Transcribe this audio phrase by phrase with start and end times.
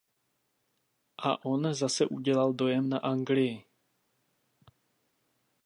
[1.19, 3.65] A on zase udělal dojem na Anglii.